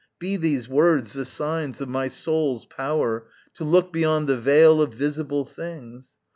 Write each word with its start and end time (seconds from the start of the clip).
Be 0.17 0.35
these 0.35 0.67
words 0.67 1.13
the 1.13 1.25
signs 1.25 1.79
Of 1.79 1.87
my 1.87 2.07
soul's 2.07 2.65
power 2.65 3.27
to 3.53 3.63
look 3.63 3.93
beyond 3.93 4.25
the 4.27 4.35
veil 4.39 4.81
Of 4.81 4.95
visible 4.95 5.45
things. 5.45 6.15